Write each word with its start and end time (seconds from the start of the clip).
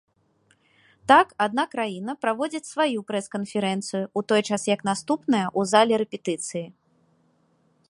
Так, 1.11 1.27
адна 1.45 1.65
краіна 1.73 2.15
праводзіць 2.25 2.69
сваю 2.71 3.03
прэс-канферэнцыю, 3.11 4.03
у 4.21 4.25
той 4.33 4.41
час 4.49 4.61
як 4.75 4.81
наступная 4.91 5.45
ў 5.59 5.75
зале 5.75 5.93
рэпетыцыі. 6.07 6.67